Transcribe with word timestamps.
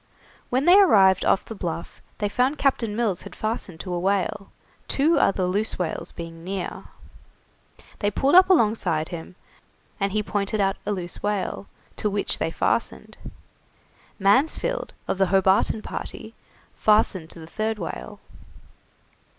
When 0.49 0.65
they 0.65 0.79
arrived 0.81 1.25
off 1.25 1.45
the 1.45 1.53
Bluff 1.53 2.01
they 2.17 2.27
found 2.27 2.57
Captain 2.57 2.95
Mills 2.95 3.21
had 3.21 3.35
fastened 3.35 3.79
to 3.81 3.93
a 3.93 3.99
whale, 3.99 4.51
two 4.87 5.19
other 5.19 5.45
loose 5.45 5.77
whales 5.77 6.11
being 6.11 6.43
near. 6.43 6.85
They 7.99 8.09
pulled 8.09 8.33
up 8.33 8.49
alongside 8.49 9.09
him, 9.09 9.35
and 9.99 10.11
he 10.11 10.23
pointed 10.23 10.59
out 10.59 10.77
a 10.87 10.91
loose 10.91 11.21
whale, 11.21 11.67
to 11.97 12.09
which 12.09 12.39
they 12.39 12.49
fastened. 12.49 13.15
Mansfield, 14.17 14.95
of 15.07 15.19
the 15.19 15.27
Hobarton 15.27 15.83
party, 15.83 16.33
fastened 16.73 17.29
to 17.29 17.39
the 17.39 17.45
third 17.45 17.77
whale. 17.77 18.19